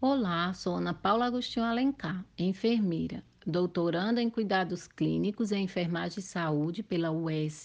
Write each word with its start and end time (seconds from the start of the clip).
Olá, 0.00 0.54
sou 0.54 0.76
Ana 0.76 0.94
Paula 0.94 1.26
Agostinho 1.26 1.66
Alencar, 1.66 2.24
enfermeira, 2.38 3.20
doutoranda 3.44 4.22
em 4.22 4.30
cuidados 4.30 4.86
clínicos 4.86 5.50
e 5.50 5.56
enfermagem 5.56 6.20
e 6.20 6.22
saúde 6.22 6.84
pela 6.84 7.10
UES, 7.10 7.64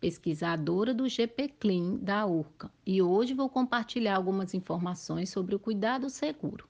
pesquisadora 0.00 0.94
do 0.94 1.06
GPCLIN 1.06 1.98
da 1.98 2.24
URCA, 2.24 2.72
e 2.86 3.02
hoje 3.02 3.34
vou 3.34 3.50
compartilhar 3.50 4.16
algumas 4.16 4.54
informações 4.54 5.28
sobre 5.28 5.54
o 5.54 5.58
cuidado 5.58 6.08
seguro. 6.08 6.66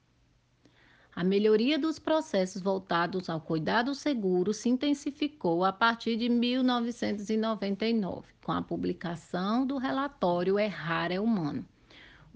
A 1.15 1.23
melhoria 1.23 1.79
dos 1.79 1.97
processos 1.97 2.61
voltados 2.61 3.29
ao 3.29 3.39
cuidado 3.39 3.95
seguro 3.95 4.53
se 4.53 4.67
intensificou 4.67 5.63
a 5.63 5.71
partir 5.71 6.17
de 6.17 6.27
1999, 6.27 8.27
com 8.43 8.51
a 8.51 8.61
publicação 8.61 9.65
do 9.65 9.77
relatório 9.77 10.59
Errar 10.59 11.13
é 11.13 11.19
Humano 11.21 11.65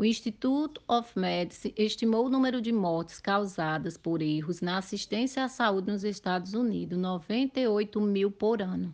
o 0.02 0.04
Institute 0.04 0.82
of 0.88 1.12
Medicine 1.16 1.76
estimou 1.78 2.26
o 2.26 2.30
número 2.30 2.60
de 2.60 2.72
mortes 2.72 3.22
causadas 3.22 3.98
por 3.98 4.20
erros 4.20 4.60
na 4.60 4.80
assistência 4.80 5.44
à 5.44 5.48
saúde 5.48 5.92
nos 5.92 6.04
Estados 6.04 6.56
Unidos, 6.56 6.98
98 6.98 8.02
mil 8.02 8.32
por 8.32 8.64
ano. 8.64 8.92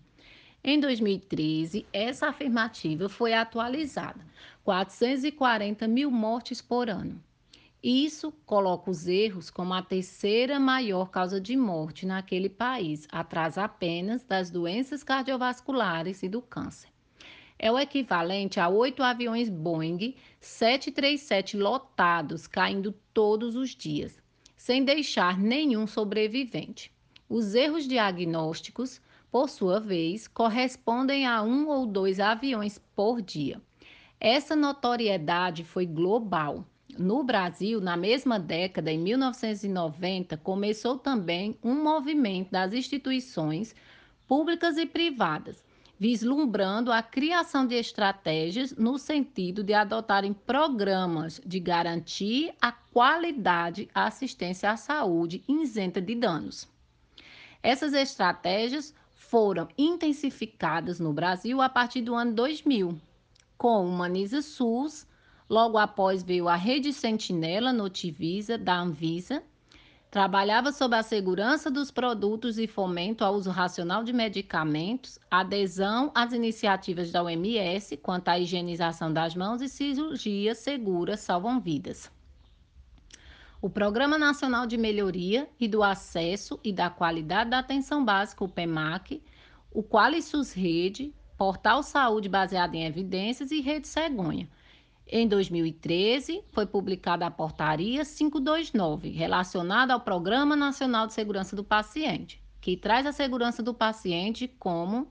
Em 0.62 0.78
2013, 0.78 1.86
essa 1.94 2.28
afirmativa 2.28 3.08
foi 3.08 3.34
atualizada, 3.34 4.20
440 4.66 5.88
mil 5.88 6.12
mortes 6.12 6.62
por 6.62 6.90
ano. 6.90 7.24
Isso 7.82 8.34
coloca 8.46 8.92
os 8.92 9.08
erros 9.08 9.50
como 9.50 9.74
a 9.74 9.82
terceira 9.82 10.60
maior 10.60 11.10
causa 11.10 11.40
de 11.40 11.56
morte 11.56 12.06
naquele 12.06 12.50
país, 12.50 13.08
atrás 13.10 13.58
apenas 13.58 14.26
das 14.26 14.50
doenças 14.50 15.06
cardiovasculares 15.06 16.22
e 16.22 16.28
do 16.28 16.42
câncer 16.42 16.97
é 17.60 17.72
o 17.72 17.80
equivalente 17.80 18.60
a 18.60 18.70
oito 18.70 19.02
aviões 19.02 19.50
Boeing 19.50 20.16
737 20.40 21.58
lotados 21.58 22.46
caindo 22.46 22.94
todos 23.14 23.56
os 23.56 23.76
dias, 23.76 24.22
sem 24.56 24.84
deixar 24.84 25.40
nenhum 25.40 25.88
sobrevivente. 25.88 26.92
Os 27.28 27.56
erros 27.56 27.88
diagnósticos, 27.88 29.02
por 29.32 29.50
sua 29.50 29.80
vez, 29.80 30.28
correspondem 30.28 31.26
a 31.26 31.42
um 31.42 31.68
ou 31.68 31.86
dois 31.86 32.20
aviões 32.20 32.80
por 32.96 33.22
dia. 33.22 33.62
Essa 34.20 34.56
notoriedade 34.56 35.64
foi 35.64 35.86
global. 35.86 36.66
No 36.98 37.24
Brasil, 37.24 37.82
na 37.82 37.98
mesma 37.98 38.40
década, 38.40 38.92
em 38.92 38.98
1990, 38.98 40.38
começou 40.38 40.98
também 40.98 41.56
um 41.64 41.84
movimento 41.84 42.52
das 42.52 42.74
instituições 42.74 43.76
públicas 44.28 44.78
e 44.78 44.86
privadas 44.86 45.67
vislumbrando 46.00 46.92
a 46.92 47.02
criação 47.02 47.66
de 47.66 47.76
estratégias 47.76 48.72
no 48.76 48.98
sentido 48.98 49.64
de 49.64 49.74
adotarem 49.74 50.34
programas 50.34 51.42
de 51.46 51.60
garantir 51.60 52.54
a 52.62 52.72
qualidade 52.72 53.90
à 53.94 54.06
assistência 54.06 54.70
à 54.70 54.78
saúde 54.78 55.44
isenta 55.48 56.00
de 56.00 56.14
danos. 56.16 56.68
Essas 57.64 57.94
estratégias 57.94 58.94
foram 59.14 59.68
intensificadas 59.78 61.00
no 61.00 61.12
Brasil 61.12 61.62
a 61.62 61.68
partir 61.68 62.02
do 62.02 62.16
ano 62.16 62.34
2000, 62.34 62.98
com 63.58 63.84
o 63.84 63.90
Humaniza 63.90 64.42
SUS, 64.42 65.06
logo 65.50 65.78
após 65.78 66.22
veio 66.22 66.48
a 66.48 66.56
Rede 66.56 66.94
Sentinela 66.94 67.74
Notivisa 67.74 68.58
da 68.58 68.80
Anvisa, 68.80 69.44
Trabalhava 70.10 70.72
sobre 70.72 70.98
a 70.98 71.04
segurança 71.04 71.70
dos 71.70 71.92
produtos 71.92 72.58
e 72.58 72.66
fomento 72.66 73.26
ao 73.26 73.36
uso 73.36 73.52
racional 73.52 74.06
de 74.06 74.14
medicamentos, 74.14 75.20
adesão 75.30 76.12
às 76.16 76.32
iniciativas 76.32 77.12
da 77.12 77.22
OMS 77.22 77.98
quanto 77.98 78.30
à 78.30 78.40
higienização 78.40 79.12
das 79.12 79.36
mãos 79.36 79.62
e 79.62 79.68
cirurgias 79.68 80.60
seguras 80.60 81.20
salvam 81.20 81.60
vidas. 81.60 82.10
O 83.62 83.70
Programa 83.70 84.18
Nacional 84.18 84.66
de 84.66 84.78
Melhoria 84.78 85.50
e 85.60 85.68
do 85.68 85.84
Acesso 85.84 86.58
e 86.64 86.72
da 86.72 86.90
Qualidade 86.90 87.50
da 87.50 87.60
Atenção 87.60 88.06
Básica, 88.06 88.46
o 88.46 88.50
PEMAC, 88.50 89.22
o 89.74 89.84
Qualisus 89.84 90.54
Rede, 90.54 91.14
Portal 91.38 91.84
Saúde 91.84 92.30
baseado 92.30 92.76
em 92.76 92.86
evidências 92.86 93.52
e 93.52 93.60
Rede 93.60 93.90
Cegonha 93.90 94.48
em 95.10 95.28
2013, 95.28 96.44
foi 96.52 96.66
publicada 96.66 97.26
a 97.26 97.32
Portaria 97.32 98.04
529, 98.04 99.10
relacionada 99.10 99.94
ao 99.94 100.02
Programa 100.02 100.56
Nacional 100.56 101.08
de 101.08 101.14
Segurança 101.14 101.56
do 101.56 101.64
Paciente, 101.64 102.42
que 102.60 102.76
traz 102.76 103.06
a 103.06 103.12
segurança 103.12 103.64
do 103.64 103.74
paciente 103.74 104.48
como 104.60 105.08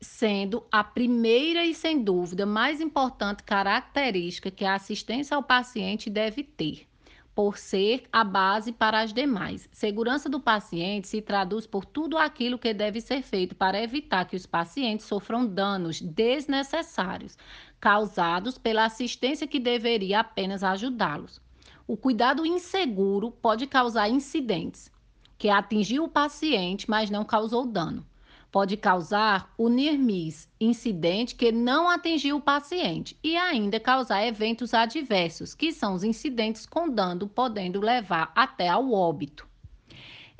sendo 0.00 0.64
a 0.70 0.84
primeira 0.84 1.64
e, 1.64 1.74
sem 1.74 2.02
dúvida, 2.02 2.44
mais 2.44 2.80
importante 2.80 3.42
característica 3.42 4.50
que 4.50 4.64
a 4.64 4.74
assistência 4.74 5.36
ao 5.36 5.42
paciente 5.42 6.10
deve 6.10 6.42
ter, 6.42 6.86
por 7.34 7.58
ser 7.58 8.04
a 8.12 8.22
base 8.22 8.72
para 8.72 9.00
as 9.00 9.12
demais. 9.12 9.68
Segurança 9.72 10.28
do 10.28 10.38
paciente 10.38 11.08
se 11.08 11.20
traduz 11.20 11.66
por 11.66 11.84
tudo 11.84 12.16
aquilo 12.16 12.58
que 12.58 12.72
deve 12.72 13.00
ser 13.00 13.22
feito 13.22 13.54
para 13.56 13.82
evitar 13.82 14.24
que 14.26 14.36
os 14.36 14.46
pacientes 14.46 15.06
sofram 15.06 15.44
danos 15.44 16.00
desnecessários 16.00 17.36
causados 17.80 18.56
pela 18.56 18.84
assistência 18.86 19.46
que 19.46 19.58
deveria 19.58 20.20
apenas 20.20 20.62
ajudá-los. 20.62 21.40
O 21.86 21.98
cuidado 21.98 22.46
inseguro 22.46 23.30
pode 23.30 23.66
causar 23.66 24.08
incidentes, 24.08 24.90
que 25.36 25.50
atingiu 25.50 26.04
o 26.04 26.08
paciente, 26.08 26.88
mas 26.88 27.10
não 27.10 27.24
causou 27.24 27.66
dano. 27.66 28.06
Pode 28.54 28.76
causar 28.76 29.52
o 29.58 29.68
near 29.68 29.98
miss, 29.98 30.48
incidente 30.60 31.34
que 31.34 31.50
não 31.50 31.88
atingiu 31.88 32.36
o 32.36 32.40
paciente, 32.40 33.18
e 33.20 33.36
ainda 33.36 33.80
causar 33.80 34.24
eventos 34.24 34.72
adversos, 34.72 35.56
que 35.56 35.72
são 35.72 35.92
os 35.92 36.04
incidentes 36.04 36.64
com 36.64 36.88
dano 36.88 37.26
podendo 37.26 37.80
levar 37.80 38.30
até 38.32 38.68
ao 38.68 38.92
óbito. 38.92 39.44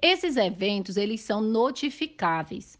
Esses 0.01 0.37
eventos 0.37 0.97
eles 0.97 1.23
são 1.23 1.41
notificáveis 1.41 2.79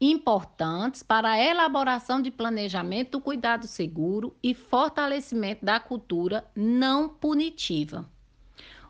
importantes 0.00 1.02
para 1.02 1.32
a 1.32 1.38
elaboração 1.38 2.22
de 2.22 2.30
planejamento 2.30 3.10
do 3.10 3.20
cuidado 3.20 3.66
seguro 3.66 4.34
e 4.42 4.54
fortalecimento 4.54 5.62
da 5.66 5.78
cultura 5.78 6.50
não 6.56 7.10
punitiva. 7.10 8.08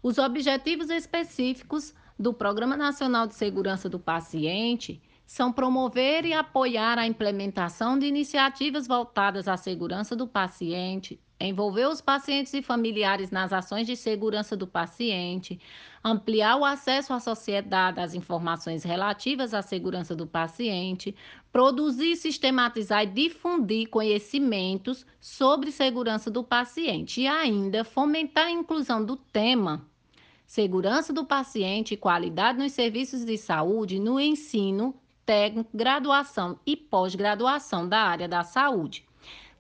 Os 0.01 0.17
objetivos 0.19 0.91
específicos 0.91 1.93
do 2.17 2.33
Programa 2.33 2.77
Nacional 2.77 3.27
de 3.27 3.35
Segurança 3.35 3.89
do 3.89 3.99
Paciente 3.99 5.03
são 5.27 5.53
promover 5.53 6.25
e 6.25 6.33
apoiar 6.33 6.99
a 6.99 7.07
implementação 7.07 7.99
de 7.99 8.07
iniciativas 8.07 8.87
voltadas 8.87 9.49
à 9.49 9.57
segurança 9.57 10.15
do 10.15 10.27
paciente, 10.27 11.21
envolver 11.41 11.89
os 11.89 12.01
pacientes 12.01 12.53
e 12.55 12.63
familiares 12.63 13.31
nas 13.31 13.53
ações 13.53 13.87
de 13.87 13.97
segurança 13.97 14.57
do 14.57 14.67
paciente, 14.67 15.59
ampliar 16.05 16.57
o 16.57 16.65
acesso 16.65 17.13
à 17.13 17.21
sociedade 17.21 18.01
às 18.01 18.15
informações 18.15 18.85
relativas 18.85 19.55
à 19.55 19.63
segurança 19.63 20.15
do 20.15 20.27
paciente, 20.27 21.15
produzir, 21.51 22.17
sistematizar 22.17 23.03
e 23.03 23.07
difundir 23.07 23.89
conhecimentos 23.89 25.07
sobre 25.21 25.73
segurança 25.73 26.31
do 26.31 26.45
paciente 26.45 27.23
e 27.23 27.27
ainda 27.27 27.85
fomentar 27.85 28.47
a 28.47 28.53
inclusão 28.53 29.05
do 29.05 29.17
tema 29.17 29.87
segurança 30.53 31.15
do 31.15 31.25
paciente 31.25 31.95
e 31.95 31.97
qualidade 31.97 32.59
nos 32.59 32.73
serviços 32.73 33.25
de 33.25 33.39
saúde 33.39 33.99
no 33.99 34.21
ensino 34.21 34.95
técnico, 35.25 35.71
graduação 35.75 36.59
e 36.67 36.77
pós-graduação 36.77 37.89
da 37.89 38.01
área 38.01 38.29
da 38.29 38.43
saúde. 38.43 39.05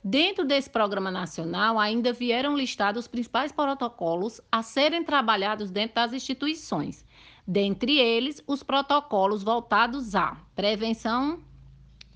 Dentro 0.05 0.45
desse 0.45 0.69
programa 0.69 1.11
nacional, 1.11 1.79
ainda 1.79 2.13
vieram 2.13 2.57
listados 2.57 3.05
os 3.05 3.09
principais 3.09 3.53
protocolos 3.53 4.41
a 4.51 4.61
serem 4.61 5.05
trabalhados 5.05 5.71
dentro 5.71 5.95
das 5.95 6.13
instituições. 6.13 7.07
Dentre 7.47 7.99
eles, 7.99 8.43
os 8.47 8.63
protocolos 8.63 9.45
voltados 9.45 10.15
à 10.15 10.37
prevenção 10.55 11.41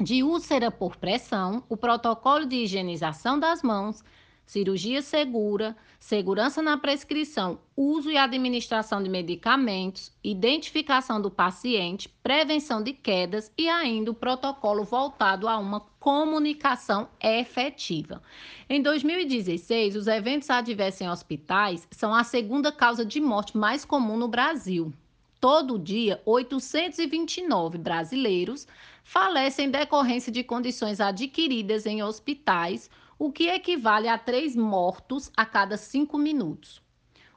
de 0.01 0.23
úlcera 0.23 0.71
por 0.71 0.97
pressão, 0.97 1.63
o 1.69 1.77
protocolo 1.77 2.45
de 2.45 2.57
higienização 2.57 3.39
das 3.39 3.63
mãos, 3.63 4.05
cirurgia 4.47 5.03
segura, 5.03 5.77
segurança 5.99 6.63
na 6.63 6.79
prescrição, 6.79 7.59
uso 7.77 8.11
e 8.11 8.17
administração 8.17 9.03
de 9.03 9.11
medicamentos, 9.11 10.13
identificação 10.23 11.21
do 11.21 11.31
paciente, 11.31 12.09
prevenção 12.23 12.81
de 12.81 12.93
quedas 12.93 13.53
e 13.59 13.69
ainda 13.69 14.13
o 14.13 14.15
protocolo 14.15 14.85
voltado 14.85 15.49
a 15.49 15.59
uma 15.59 15.81
comunicação 15.99 17.09
efetiva. 17.21 18.23
Em 18.71 18.81
2016, 18.81 19.97
os 19.97 20.07
eventos 20.07 20.49
adversos 20.49 21.01
em 21.01 21.11
hospitais 21.11 21.87
são 21.91 22.15
a 22.15 22.23
segunda 22.23 22.71
causa 22.71 23.05
de 23.05 23.21
morte 23.21 23.59
mais 23.59 23.85
comum 23.85 24.17
no 24.17 24.29
Brasil. 24.29 24.93
Todo 25.41 25.79
dia, 25.79 26.23
829 26.25 27.79
brasileiros 27.79 28.67
falecem 29.05 29.67
em 29.67 29.71
decorrência 29.71 30.33
de 30.33 30.43
condições 30.43 31.01
adquiridas 31.01 31.85
em 31.85 32.03
hospitais 32.03 32.89
o 33.19 33.33
que 33.33 33.49
equivale 33.49 34.09
a 34.09 34.19
três 34.19 34.55
mortos 34.55 35.33
a 35.37 35.47
cada 35.47 35.77
cinco 35.77 36.19
minutos. 36.19 36.83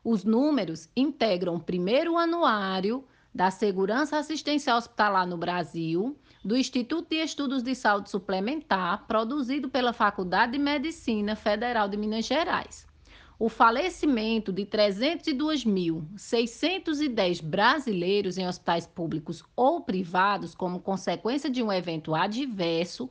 Os 0.03 0.23
números 0.23 0.89
integram 0.95 1.55
o 1.55 1.59
primeiro 1.59 2.17
anuário 2.17 3.03
da 3.33 3.49
Segurança 3.51 4.17
Assistencial 4.17 4.77
Hospitalar 4.77 5.27
no 5.27 5.37
Brasil, 5.37 6.17
do 6.43 6.57
Instituto 6.57 7.09
de 7.09 7.17
Estudos 7.17 7.61
de 7.61 7.75
Saúde 7.75 8.09
Suplementar, 8.09 9.05
produzido 9.07 9.69
pela 9.69 9.93
Faculdade 9.93 10.53
de 10.53 10.57
Medicina 10.57 11.35
Federal 11.35 11.87
de 11.87 11.97
Minas 11.97 12.25
Gerais. 12.25 12.87
o 13.41 13.47
falecimento 13.47 14.51
de 14.51 14.65
302.610 14.65 17.41
brasileiros 17.41 18.37
em 18.37 18.45
hospitais 18.45 18.85
públicos 18.85 19.45
ou 19.55 19.79
privados 19.79 20.53
como 20.53 20.81
consequência 20.81 21.49
de 21.49 21.63
um 21.63 21.71
evento 21.71 22.13
adverso 22.13 23.09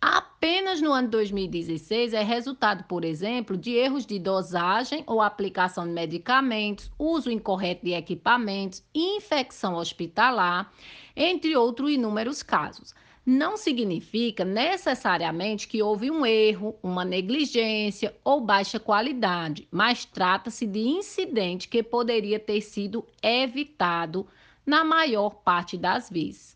apenas 0.00 0.80
no 0.80 0.92
ano 0.92 1.08
2016 1.08 2.12
é 2.12 2.22
resultado, 2.22 2.84
por 2.84 3.04
exemplo, 3.04 3.56
de 3.56 3.72
erros 3.72 4.06
de 4.06 4.18
dosagem 4.18 5.02
ou 5.06 5.20
aplicação 5.20 5.86
de 5.86 5.92
medicamentos, 5.92 6.90
uso 6.98 7.30
incorreto 7.30 7.84
de 7.84 7.92
equipamentos, 7.92 8.82
infecção 8.94 9.74
hospitalar, 9.74 10.72
entre 11.16 11.56
outros 11.56 11.90
inúmeros 11.90 12.42
casos 12.42 12.94
não 13.26 13.56
significa 13.56 14.44
necessariamente 14.44 15.66
que 15.66 15.82
houve 15.82 16.12
um 16.12 16.24
erro, 16.24 16.78
uma 16.80 17.04
negligência 17.04 18.16
ou 18.22 18.40
baixa 18.40 18.78
qualidade, 18.78 19.66
mas 19.68 20.04
trata-se 20.04 20.64
de 20.64 20.78
incidente 20.78 21.66
que 21.66 21.82
poderia 21.82 22.38
ter 22.38 22.60
sido 22.60 23.04
evitado 23.20 24.28
na 24.64 24.84
maior 24.84 25.30
parte 25.30 25.76
das 25.76 26.08
vezes. 26.08 26.55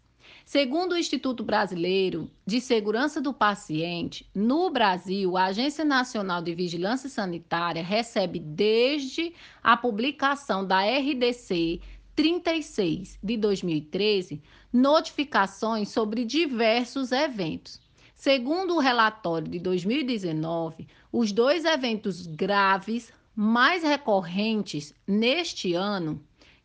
Segundo 0.50 0.94
o 0.94 0.98
Instituto 0.98 1.44
Brasileiro 1.44 2.28
de 2.44 2.60
Segurança 2.60 3.20
do 3.20 3.32
Paciente, 3.32 4.28
no 4.34 4.68
Brasil, 4.68 5.36
a 5.36 5.44
Agência 5.44 5.84
Nacional 5.84 6.42
de 6.42 6.52
Vigilância 6.56 7.08
Sanitária 7.08 7.84
recebe 7.84 8.40
desde 8.40 9.32
a 9.62 9.76
publicação 9.76 10.66
da 10.66 10.80
RDC 10.80 11.80
36 12.16 13.16
de 13.22 13.36
2013 13.36 14.42
notificações 14.72 15.90
sobre 15.90 16.24
diversos 16.24 17.12
eventos. 17.12 17.80
Segundo 18.16 18.74
o 18.74 18.80
relatório 18.80 19.46
de 19.46 19.60
2019, 19.60 20.88
os 21.12 21.30
dois 21.30 21.64
eventos 21.64 22.26
graves 22.26 23.12
mais 23.36 23.84
recorrentes 23.84 24.92
neste 25.06 25.74
ano, 25.74 26.20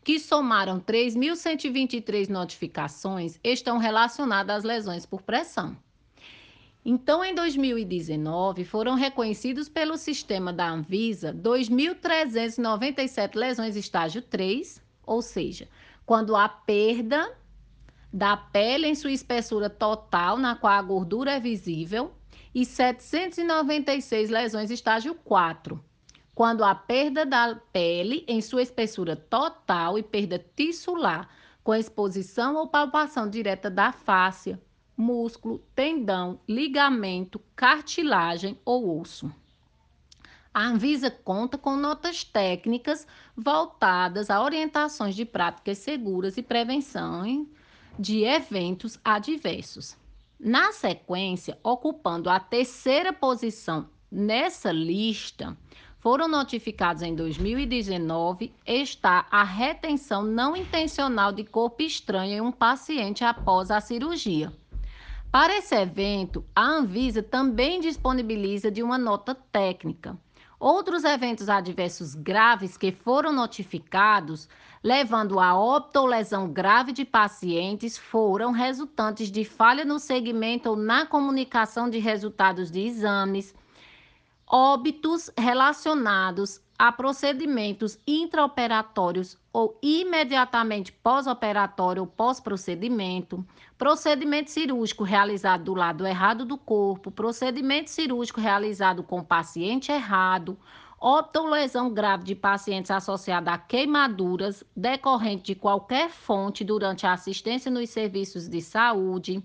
que 0.06 0.18
somaram 0.20 0.80
3.123 0.80 2.30
notificações, 2.30 3.38
estão 3.44 3.78
relacionados 3.78 4.56
às 4.56 4.64
lesões 4.64 5.06
por 5.06 5.22
pressão. 5.24 5.76
Então, 6.86 7.26
em 7.26 7.36
2019, 7.36 8.64
foram 8.64 8.94
reconhecidos 8.94 9.68
pelo 9.68 9.98
sistema 9.98 10.54
da 10.54 10.70
Anvisa 10.70 11.34
2.397 11.34 13.36
lesões 13.36 13.76
estágio 13.76 14.22
3 14.22 14.86
ou 15.06 15.22
seja, 15.22 15.68
quando 16.06 16.36
a 16.36 16.50
perda 16.50 17.38
da 18.12 18.36
pele 18.38 18.88
em 18.88 18.96
sua 18.96 19.12
espessura 19.12 19.70
total, 19.70 20.38
na 20.38 20.56
qual 20.56 20.74
a 20.74 20.82
gordura 20.82 21.34
é 21.34 21.40
visível, 21.40 22.14
e 22.54 22.66
796 22.66 24.30
lesões 24.30 24.72
estágio 24.72 25.16
4, 25.16 25.84
quando 26.36 26.66
a 26.66 26.76
perda 26.76 27.26
da 27.26 27.56
pele 27.72 28.26
em 28.28 28.42
sua 28.42 28.62
espessura 28.62 29.16
total 29.16 29.98
e 29.98 30.04
perda 30.04 30.38
tissular, 30.54 31.30
com 31.64 31.74
exposição 31.74 32.58
ou 32.58 32.68
palpação 32.68 33.30
direta 33.30 33.72
da 33.72 33.94
face, 33.94 34.60
músculo, 34.98 35.64
tendão, 35.74 36.40
ligamento, 36.48 37.42
cartilagem 37.56 38.60
ou 38.66 39.00
osso. 39.00 39.32
A 40.54 40.68
Anvisa 40.68 41.10
conta 41.10 41.58
com 41.58 41.76
notas 41.76 42.24
técnicas 42.24 43.08
voltadas 43.36 44.30
a 44.30 44.42
orientações 44.42 45.16
de 45.16 45.26
práticas 45.26 45.80
seguras 45.80 46.38
e 46.38 46.44
prevenção 46.44 47.48
de 47.98 48.24
eventos 48.24 49.00
adversos. 49.04 49.98
Na 50.40 50.74
sequência, 50.74 51.58
ocupando 51.64 52.30
a 52.30 52.40
terceira 52.40 53.12
posição 53.12 53.90
nessa 54.12 54.72
lista, 54.72 55.58
foram 56.06 56.28
notificados 56.28 57.02
em 57.02 57.16
2019 57.16 58.54
está 58.64 59.26
a 59.32 59.44
retenção 59.44 60.22
não 60.22 60.56
intencional 60.56 61.32
de 61.32 61.44
corpo 61.44 61.82
estranho 61.82 62.34
em 62.34 62.42
um 62.42 62.52
paciente 62.52 63.24
após 63.24 63.72
a 63.72 63.82
cirurgia. 63.82 64.54
Para 65.32 65.58
esse 65.58 65.74
evento, 65.74 66.46
a 66.56 66.62
Anvisa 66.62 67.24
também 67.24 67.82
disponibiliza 67.82 68.70
de 68.70 68.84
uma 68.84 69.00
nota 69.00 69.34
técnica 69.34 70.16
Outros 70.60 71.04
eventos 71.04 71.50
adversos 71.50 72.16
graves 72.16 72.78
que 72.78 72.92
foram 72.92 73.34
notificados, 73.34 74.48
levando 74.82 75.40
a 75.40 75.54
óbito 75.54 76.00
ou 76.00 76.06
lesão 76.06 76.50
grave 76.50 76.94
de 76.94 77.04
pacientes, 77.04 77.98
foram 77.98 78.52
resultantes 78.52 79.30
de 79.30 79.44
falha 79.44 79.84
no 79.84 80.00
segmento 80.00 80.70
ou 80.70 80.76
na 80.76 81.06
comunicação 81.06 81.90
de 81.90 82.00
resultados 82.00 82.72
de 82.72 82.80
exames, 82.80 83.54
óbitos 84.48 85.32
relacionados 85.38 86.62
a 86.78 86.92
procedimentos 86.92 87.98
intraoperatórios 88.06 89.38
ou 89.52 89.80
imediatamente 89.82 90.92
pós-operatório 90.92 92.02
ou 92.02 92.08
pós-procedimento, 92.08 93.46
procedimento 93.78 94.52
cirúrgico 94.52 95.04
realizado 95.04 95.64
do 95.64 95.74
lado 95.74 96.06
errado 96.06 96.46
do 96.46 96.58
corpo, 96.58 97.10
procedimento 97.10 97.90
cirúrgico 97.90 98.42
realizado 98.42 99.04
com 99.04 99.24
paciente 99.24 99.92
errado, 99.92 100.58
ou 101.00 101.46
lesão 101.50 101.94
grave 101.94 102.24
de 102.24 102.36
pacientes 102.36 102.92
associada 102.92 103.52
a 103.52 103.58
queimaduras 103.58 104.64
decorrente 104.76 105.44
de 105.44 105.56
qualquer 105.56 106.10
fonte 106.10 106.64
durante 106.64 107.06
a 107.06 107.14
assistência 107.14 107.72
nos 107.72 107.90
serviços 107.90 108.50
de 108.50 108.62
saúde 108.62 109.44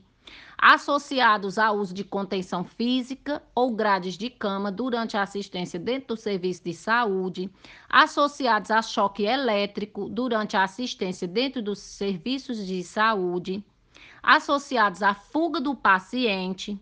associados 0.56 1.58
ao 1.58 1.76
uso 1.78 1.94
de 1.94 2.04
contenção 2.04 2.62
física 2.64 3.42
ou 3.54 3.74
grades 3.74 4.18
de 4.18 4.28
cama 4.28 4.70
durante 4.70 5.16
a 5.16 5.22
assistência 5.22 5.78
dentro 5.78 6.08
do 6.08 6.20
serviço 6.20 6.62
de 6.62 6.74
saúde, 6.74 7.50
associados 7.88 8.70
a 8.70 8.82
choque 8.82 9.24
elétrico 9.24 10.08
durante 10.08 10.56
a 10.56 10.64
assistência 10.64 11.26
dentro 11.26 11.62
dos 11.62 11.78
serviços 11.78 12.66
de 12.66 12.82
saúde, 12.82 13.64
associados 14.22 15.02
à 15.02 15.14
fuga 15.14 15.60
do 15.60 15.74
paciente, 15.74 16.78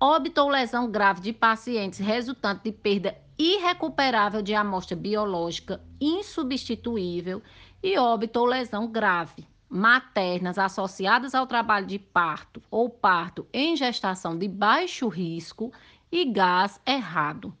óbito 0.00 0.40
ou 0.40 0.48
lesão 0.48 0.90
grave 0.90 1.20
de 1.20 1.32
pacientes 1.32 1.98
resultante 1.98 2.64
de 2.64 2.72
perda 2.72 3.16
irrecuperável 3.38 4.40
de 4.40 4.54
amostra 4.54 4.96
biológica 4.96 5.80
insubstituível 6.00 7.42
e 7.82 7.98
óbito 7.98 8.40
ou 8.40 8.46
lesão 8.46 8.86
grave 8.86 9.51
maternas 9.72 10.58
associadas 10.58 11.34
ao 11.34 11.46
trabalho 11.46 11.86
de 11.86 11.98
parto 11.98 12.62
ou 12.70 12.90
parto 12.90 13.46
em 13.50 13.74
gestação 13.74 14.36
de 14.36 14.46
baixo 14.46 15.08
risco 15.08 15.72
e 16.10 16.26
gás 16.26 16.78
errado. 16.86 17.56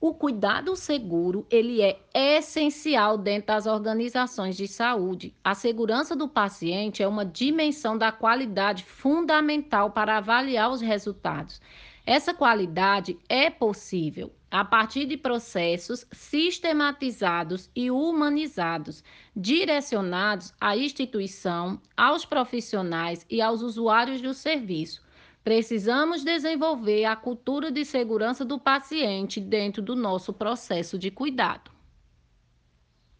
O 0.00 0.14
cuidado 0.14 0.74
seguro, 0.74 1.46
ele 1.50 1.82
é 1.82 1.98
essencial 2.14 3.18
dentro 3.18 3.48
das 3.48 3.66
organizações 3.66 4.56
de 4.56 4.66
saúde. 4.66 5.34
A 5.44 5.54
segurança 5.54 6.16
do 6.16 6.28
paciente 6.28 7.02
é 7.02 7.08
uma 7.08 7.26
dimensão 7.26 7.96
da 7.96 8.10
qualidade 8.10 8.82
fundamental 8.84 9.90
para 9.90 10.16
avaliar 10.16 10.70
os 10.70 10.80
resultados. 10.80 11.60
Essa 12.06 12.32
qualidade 12.32 13.18
é 13.28 13.50
possível 13.50 14.32
a 14.54 14.64
partir 14.64 15.04
de 15.04 15.16
processos 15.16 16.06
sistematizados 16.12 17.68
e 17.74 17.90
humanizados, 17.90 19.02
direcionados 19.34 20.54
à 20.60 20.76
instituição, 20.76 21.82
aos 21.96 22.24
profissionais 22.24 23.26
e 23.28 23.42
aos 23.42 23.62
usuários 23.62 24.22
do 24.22 24.32
serviço. 24.32 25.02
Precisamos 25.42 26.22
desenvolver 26.22 27.04
a 27.04 27.16
cultura 27.16 27.72
de 27.72 27.84
segurança 27.84 28.44
do 28.44 28.56
paciente 28.56 29.40
dentro 29.40 29.82
do 29.82 29.96
nosso 29.96 30.32
processo 30.32 30.96
de 30.96 31.10
cuidado. 31.10 31.73